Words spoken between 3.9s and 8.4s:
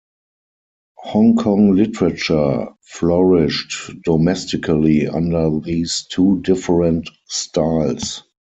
domestically under these two different styles.